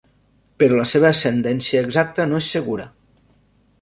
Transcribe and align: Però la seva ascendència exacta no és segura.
Però 0.61 0.79
la 0.79 0.85
seva 0.91 1.07
ascendència 1.11 1.85
exacta 1.89 2.29
no 2.33 2.43
és 2.45 2.49
segura. 2.57 2.89